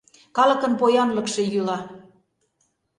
Калыкын 0.35 0.73
поянлыкше 0.79 1.41
йӱла. 1.53 1.77